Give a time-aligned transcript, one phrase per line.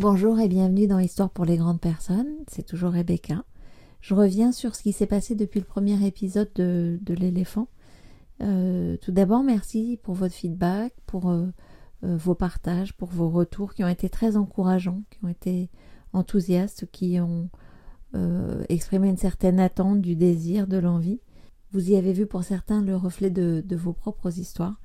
[0.00, 3.42] Bonjour et bienvenue dans Histoire pour les grandes personnes, c'est toujours Rebecca.
[4.00, 7.66] Je reviens sur ce qui s'est passé depuis le premier épisode de, l'éléphant.
[8.40, 11.48] Euh, tout d'abord, merci pour votre feedback, pour euh,
[12.04, 15.68] euh, vos partages, pour vos retours qui ont été très encourageants, qui ont été
[16.12, 17.50] enthousiastes, qui ont
[18.68, 21.20] exprimé une certaine attente, du désir, de l'envie.
[21.72, 24.80] Vous y avez vu pour certains le reflet de vos propres histoires.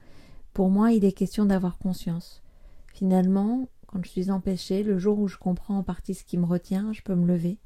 [0.56, 2.42] Pour moi, il est question d'avoir conscience.
[2.94, 6.46] Finalement, quand je suis empêchée, le jour où je comprends en partie ce qui me
[6.46, 7.60] retient, je peux me lever,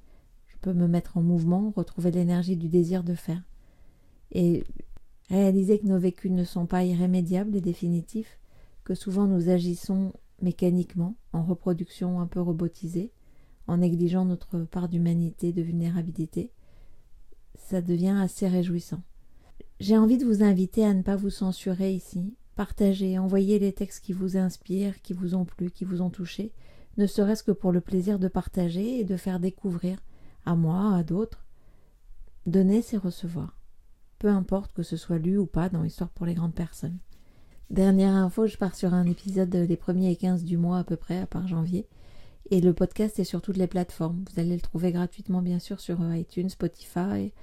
[0.48, 3.42] je peux me mettre en mouvement, retrouver l'énergie du désir de faire.
[4.34, 4.66] Et
[5.30, 8.40] réaliser que nos vécus ne sont pas irrémédiables et définitifs,
[8.84, 10.12] que souvent nous agissons
[10.42, 13.14] mécaniquement, en reproduction un peu robotisée,
[13.68, 16.52] en négligeant notre part d'humanité, de vulnérabilité,
[17.56, 19.02] ça devient assez réjouissant.
[19.80, 24.04] J'ai envie de vous inviter à ne pas vous censurer ici, partagez, envoyez les textes
[24.04, 26.52] qui vous inspirent, qui vous ont plu, qui vous ont touché,
[26.98, 30.00] ne serait-ce que pour le plaisir de partager et de faire découvrir
[30.44, 31.46] à moi, à d'autres.
[32.48, 33.60] Donner, c'est recevoir.
[34.18, 36.98] Peu importe que ce soit lu ou pas dans Histoire pour les grandes personnes.
[37.70, 40.96] Dernière info, je pars sur un épisode des premiers et 15 du mois à peu
[40.96, 41.86] près, à part janvier.
[42.50, 44.26] Et le podcast est sur toutes les plateformes.
[44.32, 47.34] Vous allez le trouver gratuitement, bien sûr, sur iTunes, Spotify,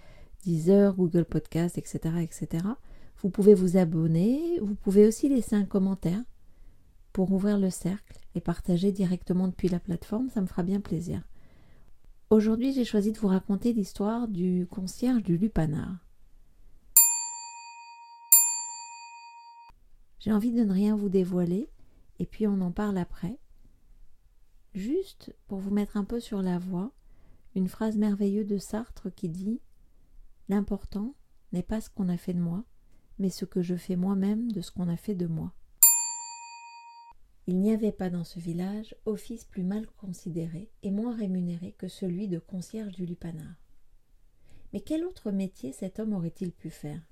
[0.42, 2.64] Deezer, Google Podcast, etc., etc.
[3.22, 4.58] Vous pouvez vous abonner.
[4.60, 6.22] Vous pouvez aussi laisser un commentaire
[7.12, 10.30] pour ouvrir le cercle et partager directement depuis la plateforme.
[10.30, 11.22] Ça me fera bien plaisir.
[12.30, 16.04] Aujourd'hui, j'ai choisi de vous raconter l'histoire du concierge du Lupanar.
[20.18, 21.68] J'ai envie de ne rien vous dévoiler,
[22.18, 23.38] et puis on en parle après.
[24.74, 26.92] Juste pour vous mettre un peu sur la voie,
[27.54, 29.60] une phrase merveilleuse de Sartre qui dit
[30.48, 31.14] L'important
[31.52, 32.64] n'est pas ce qu'on a fait de moi,
[33.18, 35.52] mais ce que je fais moi-même de ce qu'on a fait de moi.
[37.46, 41.88] Il n'y avait pas dans ce village office plus mal considéré et moins rémunéré que
[41.88, 43.54] celui de concierge du lupanar.
[44.72, 47.02] Mais quel autre métier cet homme aurait-il pu faire?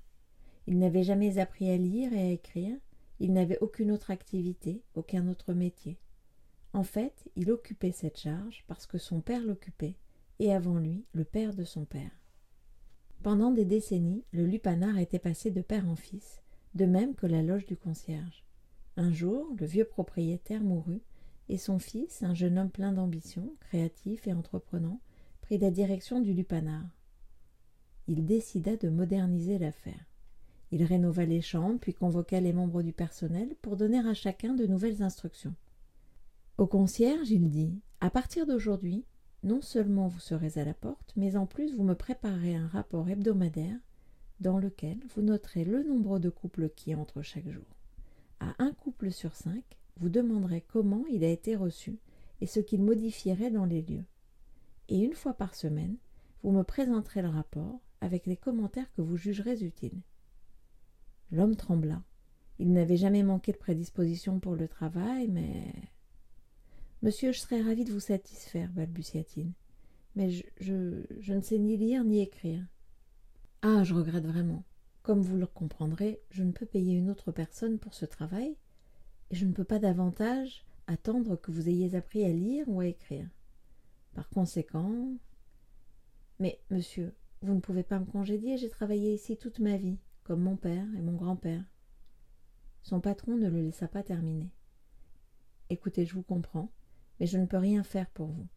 [0.65, 2.75] Il n'avait jamais appris à lire et à écrire,
[3.19, 5.99] il n'avait aucune autre activité, aucun autre métier.
[6.73, 9.97] En fait, il occupait cette charge parce que son père l'occupait,
[10.39, 12.22] et avant lui, le père de son père.
[13.23, 16.41] Pendant des décennies, le lupanar était passé de père en fils,
[16.75, 18.43] de même que la loge du concierge.
[18.97, 21.01] Un jour, le vieux propriétaire mourut,
[21.47, 24.99] et son fils, un jeune homme plein d'ambition, créatif et entreprenant,
[25.39, 26.83] prit la direction du lupanar.
[28.07, 30.05] Il décida de moderniser l'affaire.
[30.71, 34.67] Il rénova les chambres, puis convoqua les membres du personnel pour donner à chacun de
[34.67, 35.55] nouvelles instructions.
[36.57, 39.05] Au concierge, il dit À partir d'aujourd'hui,
[39.43, 43.09] non seulement vous serez à la porte, mais en plus vous me préparez un rapport
[43.09, 43.77] hebdomadaire
[44.39, 47.65] dans lequel vous noterez le nombre de couples qui entrent chaque jour
[48.43, 49.63] à un couple sur cinq,
[49.97, 51.99] vous demanderez comment il a été reçu
[52.41, 54.05] et ce qu'il modifierait dans les lieux.
[54.89, 55.97] Et une fois par semaine,
[56.43, 60.01] vous me présenterez le rapport avec les commentaires que vous jugerez utiles.
[61.31, 62.03] L'homme trembla.
[62.59, 65.73] Il n'avait jamais manqué de prédisposition pour le travail, mais.
[67.03, 69.51] Monsieur, je serais ravi de vous satisfaire, balbutia-t-il.
[70.15, 72.65] Mais je, je, je ne sais ni lire ni écrire.
[73.61, 74.63] Ah, je regrette vraiment.
[75.01, 78.55] Comme vous le comprendrez, je ne peux payer une autre personne pour ce travail,
[79.31, 82.85] et je ne peux pas davantage attendre que vous ayez appris à lire ou à
[82.85, 83.27] écrire.
[84.13, 85.17] Par conséquent.
[86.39, 90.39] Mais, monsieur, vous ne pouvez pas me congédier, j'ai travaillé ici toute ma vie, comme
[90.39, 91.65] mon père et mon grand-père.
[92.81, 94.51] Son patron ne le laissa pas terminer.
[95.69, 96.71] Écoutez, je vous comprends,
[97.19, 98.47] mais je ne peux rien faire pour vous.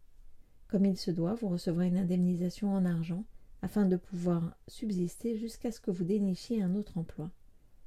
[0.68, 3.24] Comme il se doit, vous recevrez une indemnisation en argent
[3.62, 7.30] afin de pouvoir subsister jusqu'à ce que vous dénichiez un autre emploi.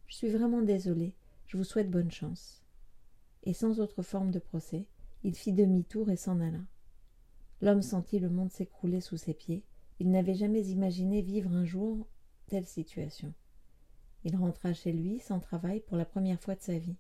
[0.07, 1.16] Je suis vraiment désolé,
[1.48, 2.63] je vous souhaite bonne chance.
[3.44, 4.88] Et sans autre forme de procès,
[5.24, 6.62] il fit demi-tour et s'en alla.
[7.62, 9.63] L'homme sentit le monde s'écrouler sous ses pieds.
[10.00, 12.07] Il n'avait jamais imaginé vivre un jour
[12.48, 13.33] telle situation.
[14.24, 16.98] Il rentra chez lui sans travail pour la première fois de sa vie.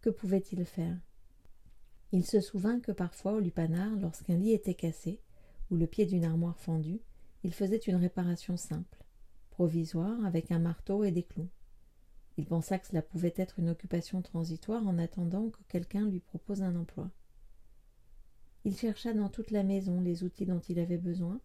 [0.00, 0.98] Que pouvait-il faire?
[2.14, 5.18] Il se souvint que parfois au lupanar, lorsqu'un lit était cassé,
[5.70, 7.00] ou le pied d'une armoire fendue,
[7.42, 9.02] il faisait une réparation simple,
[9.48, 11.48] provisoire, avec un marteau et des clous.
[12.36, 16.62] Il pensa que cela pouvait être une occupation transitoire en attendant que quelqu'un lui propose
[16.62, 17.10] un emploi.
[18.64, 21.40] Il chercha dans toute la maison les outils dont il avait besoin,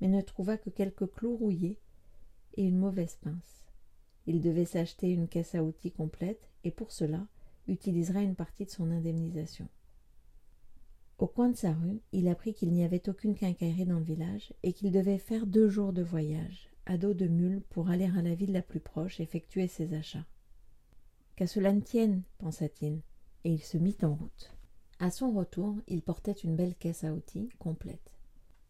[0.00, 1.80] mais ne trouva que quelques clous rouillés
[2.54, 3.66] et une mauvaise pince.
[4.26, 7.26] Il devait s'acheter une caisse à outils complète et pour cela
[7.66, 9.68] utilisera une partie de son indemnisation.
[11.18, 14.52] Au coin de sa rue, il apprit qu'il n'y avait aucune quincaillerie dans le village
[14.62, 18.22] et qu'il devait faire deux jours de voyage, à dos de mule, pour aller à
[18.22, 20.26] la ville la plus proche effectuer ses achats.
[21.34, 23.00] Qu'à cela ne tienne, pensa-t-il,
[23.42, 24.54] et il se mit en route.
[25.00, 28.14] À son retour, il portait une belle caisse à outils complète.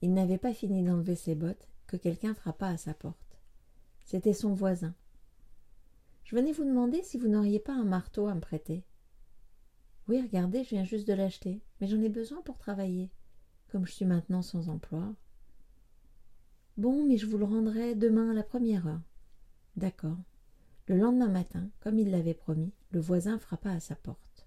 [0.00, 3.40] Il n'avait pas fini d'enlever ses bottes que quelqu'un frappa à sa porte.
[4.04, 4.94] C'était son voisin.
[6.24, 8.84] Je venais vous demander si vous n'auriez pas un marteau à me prêter.
[10.06, 13.10] Oui, regardez, je viens juste de l'acheter, mais j'en ai besoin pour travailler,
[13.68, 15.14] comme je suis maintenant sans emploi.
[16.76, 19.02] Bon, mais je vous le rendrai demain à la première heure.
[19.76, 20.16] D'accord.
[20.86, 24.46] Le lendemain matin, comme il l'avait promis, le voisin frappa à sa porte.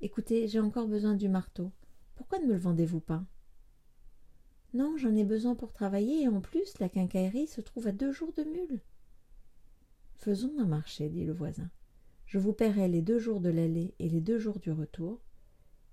[0.00, 1.72] Écoutez, j'ai encore besoin du marteau.
[2.14, 3.24] Pourquoi ne me le vendez-vous pas?
[4.74, 8.12] Non, j'en ai besoin pour travailler, et en plus, la quincaillerie se trouve à deux
[8.12, 8.80] jours de mule.
[10.14, 11.70] Faisons un marché, dit le voisin.
[12.26, 15.20] Je vous paierai les deux jours de l'aller et les deux jours du retour,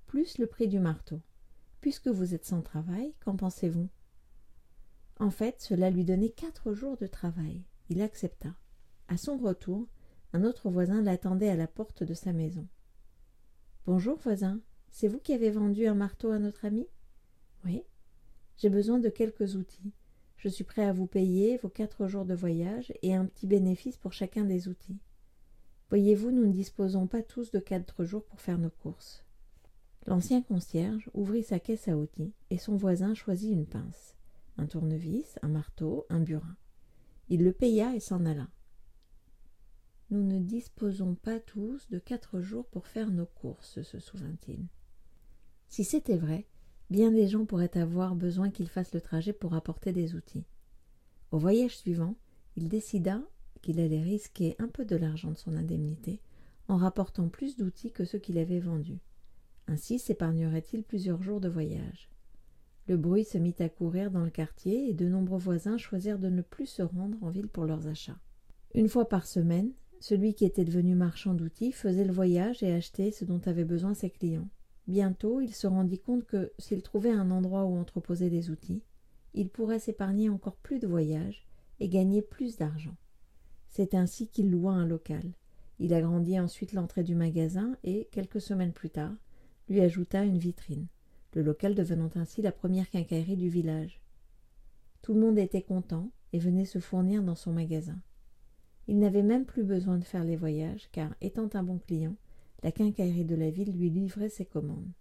[0.08, 1.22] plus le prix du marteau.
[1.82, 3.90] Puisque vous êtes sans travail, qu'en pensez-vous?
[5.20, 7.64] En fait, cela lui donnait quatre jours de travail.
[7.90, 8.54] Il accepta.
[9.08, 9.88] À son retour,
[10.34, 12.68] un autre voisin l'attendait à la porte de sa maison.
[13.86, 14.62] Bonjour, voisin.
[14.90, 16.88] C'est vous qui avez vendu un marteau à notre ami?
[17.66, 17.84] Oui.
[18.58, 19.94] J'ai besoin de quelques outils.
[20.38, 23.98] Je suis prêt à vous payer vos quatre jours de voyage et un petit bénéfice
[23.98, 25.00] pour chacun des outils.
[25.90, 29.25] Voyez-vous, nous ne disposons pas tous de quatre jours pour faire nos courses.
[30.08, 34.16] L'ancien concierge ouvrit sa caisse à outils et son voisin choisit une pince,
[34.58, 36.56] un tournevis, un marteau, un burin.
[37.30, 38.48] Il le paya et s'en alla.
[40.12, 44.68] Nous ne disposons pas tous de quatre jours pour faire nos courses, se souvint-il.
[45.70, 46.46] Si c'était vrai,
[46.92, 50.46] bien des gens pourraient avoir besoin qu'il fasse le trajet pour apporter des outils.
[51.32, 52.16] Au voyage suivant,
[52.56, 53.24] il décida
[53.64, 56.22] qu'il allait risquer un peu de l'argent de son indemnité
[56.68, 59.00] en rapportant plus d'outils que ceux qu'il avait vendus.
[59.68, 62.10] Ainsi s'épargnerait-il plusieurs jours de voyage.
[62.88, 66.30] Le bruit se mit à courir dans le quartier et de nombreux voisins choisirent de
[66.30, 68.20] ne plus se rendre en ville pour leurs achats.
[68.76, 73.12] Une fois par semaine, celui qui était devenu marchand d'outils faisait le voyage et achetait
[73.12, 74.50] ce dont avaient besoin ses clients.
[74.88, 78.84] Bientôt, il se rendit compte que, s'il trouvait un endroit où entreposer des outils,
[79.34, 81.48] il pourrait s'épargner encore plus de voyages
[81.80, 82.96] et gagner plus d'argent.
[83.68, 85.34] C'est ainsi qu'il loua un local.
[85.80, 89.16] Il agrandit ensuite l'entrée du magasin et, quelques semaines plus tard,
[89.70, 90.88] lui ajouta une vitrine,
[91.34, 94.02] le local devenant ainsi la première quincaillerie du village.
[95.02, 98.00] Tout le monde était content et venait se fournir dans son magasin.
[98.88, 102.16] Il n'avait même plus besoin de faire les voyages, car, étant un bon client,
[102.64, 104.92] la quincaillerie de la ville lui livrait ses commandes.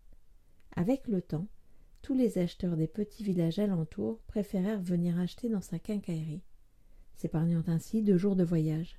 [0.77, 1.47] Avec le temps,
[2.03, 6.43] tous les acheteurs des petits villages alentours préférèrent venir acheter dans sa quincaillerie,
[7.15, 8.99] s'épargnant ainsi deux jours de voyage.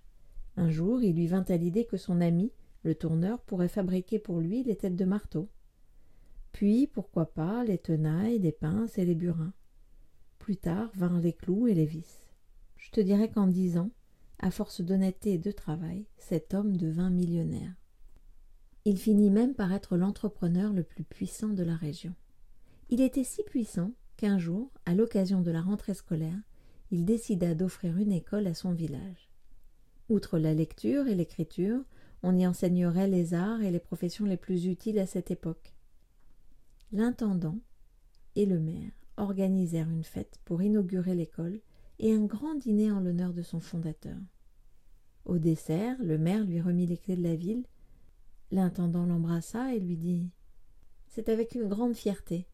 [0.57, 2.51] Un jour, il lui vint à l'idée que son ami,
[2.85, 5.49] le tourneur, pourrait fabriquer pour lui les têtes de marteau.
[6.53, 9.53] Puis, pourquoi pas, les tenailles, les pinces et les burins.
[10.39, 12.23] Plus tard vinrent les clous et les vis.
[12.77, 13.89] Je te dirais qu'en dix ans,
[14.39, 17.73] à force d'honnêteté et de travail, cet homme devint millionnaire.
[18.85, 22.13] Il finit même par être l'entrepreneur le plus puissant de la région.
[22.89, 26.39] Il était si puissant qu'un jour, à l'occasion de la rentrée scolaire,
[26.91, 29.31] il décida d'offrir une école à son village.
[30.07, 31.83] Outre la lecture et l'écriture,
[32.27, 35.75] on y enseignerait les arts et les professions les plus utiles à cette époque.
[36.91, 37.59] L'intendant
[38.35, 41.59] et le maire organisèrent une fête pour inaugurer l'école
[41.99, 44.17] et un grand dîner en l'honneur de son fondateur.
[45.25, 47.63] Au dessert, le maire lui remit les clés de la ville.
[48.49, 50.27] L'intendant l'embrassa et lui dit
[51.07, 52.47] C'est avec une grande fierté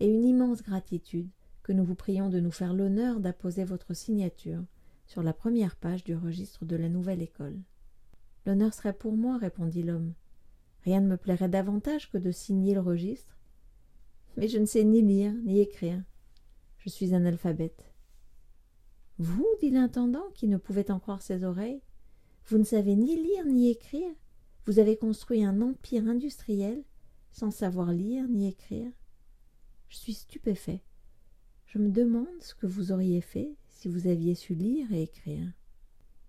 [0.00, 1.28] et une immense gratitude
[1.62, 4.64] que nous vous prions de nous faire l'honneur d'apposer votre signature
[5.04, 7.60] sur la première page du registre de la nouvelle école.
[8.48, 10.14] L'honneur serait pour moi, répondit l'homme.
[10.82, 13.36] Rien ne me plairait davantage que de signer le registre.
[14.38, 16.02] Mais je ne sais ni lire ni écrire.
[16.78, 17.92] Je suis un alphabète.
[19.18, 21.82] Vous dit l'intendant, qui ne pouvait en croire ses oreilles.
[22.46, 24.14] Vous ne savez ni lire ni écrire.
[24.64, 26.82] Vous avez construit un empire industriel
[27.30, 28.90] sans savoir lire ni écrire.
[29.90, 30.82] Je suis stupéfait.
[31.66, 35.52] Je me demande ce que vous auriez fait si vous aviez su lire et écrire.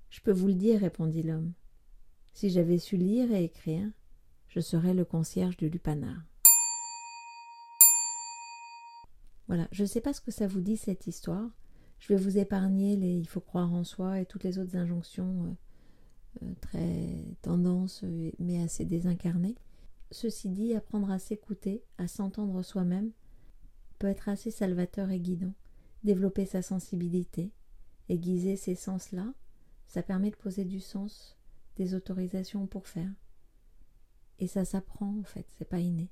[0.09, 1.53] Je peux vous le dire, répondit l'homme.
[2.33, 3.89] Si j'avais su lire et écrire,
[4.47, 6.17] je serais le concierge du lupanar.
[9.47, 11.49] Voilà, je ne sais pas ce que ça vous dit cette histoire.
[11.97, 15.43] Je vais vous épargner les il faut croire en soi et toutes les autres injonctions
[15.43, 18.03] euh, euh, très tendances
[18.37, 19.55] mais assez désincarnées.
[20.11, 23.11] Ceci dit, apprendre à s'écouter, à s'entendre soi-même,
[23.97, 25.53] peut être assez salvateur et guidant.
[26.03, 27.51] Développer sa sensibilité,
[28.07, 29.33] aiguiser ces sens-là,
[29.87, 31.38] ça permet de poser du sens,
[31.75, 33.11] des autorisations pour faire.
[34.39, 36.09] Et ça s'apprend en fait, c'est pas inné.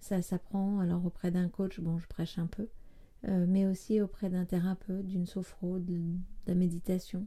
[0.00, 2.68] Ça s'apprend alors auprès d'un coach, bon je prêche un peu,
[3.28, 6.00] euh, mais aussi auprès d'un thérapeute, d'une sophro, de,
[6.46, 7.26] la méditation,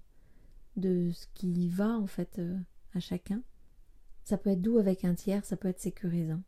[0.75, 2.57] de ce qui va en fait euh,
[2.93, 3.41] à chacun.
[4.23, 6.41] Ça peut être doux avec un tiers, ça peut être sécurisant.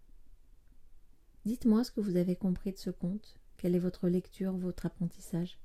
[1.46, 3.40] Dites-moi ce que vous avez compris de ce conte.
[3.58, 5.60] Quelle est votre lecture, votre apprentissage?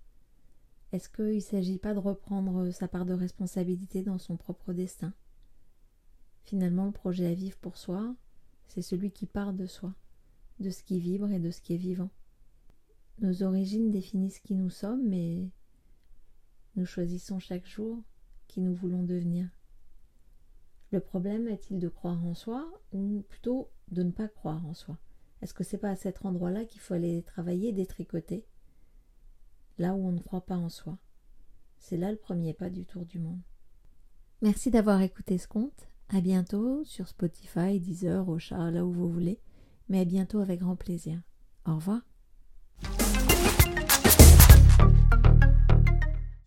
[0.93, 5.13] Est-ce qu'il ne s'agit pas de reprendre sa part de responsabilité dans son propre destin?
[6.45, 8.15] Finalement, le projet à vivre pour soi,
[8.69, 9.95] c'est celui qui part de soi,
[10.61, 12.11] de ce qui vibre et de ce qui est vivant.
[13.21, 15.49] Nos origines définissent qui nous sommes, mais
[16.77, 18.03] nous choisissons chaque jour
[18.49, 19.49] qui nous voulons devenir.
[20.91, 24.99] Le problème est-il de croire en soi ou plutôt de ne pas croire en soi?
[25.43, 28.47] Est-ce que c'est pas à cet endroit-là qu'il faut aller travailler, détricoter
[29.79, 30.99] Là où on ne croit pas en soi?
[31.79, 33.41] C'est là le premier pas du tour du monde.
[34.41, 35.89] Merci d'avoir écouté ce conte.
[36.15, 39.41] À bientôt sur Spotify, Deezer, Ocha, là où vous voulez.
[39.89, 41.21] Mais à bientôt avec grand plaisir.
[41.67, 42.03] Au revoir.